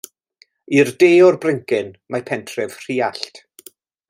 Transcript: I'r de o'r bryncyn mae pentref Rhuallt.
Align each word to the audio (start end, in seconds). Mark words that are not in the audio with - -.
I'r 0.77 0.89
de 1.03 1.09
o'r 1.27 1.37
bryncyn 1.43 1.93
mae 2.15 2.27
pentref 2.31 2.83
Rhuallt. 2.87 3.45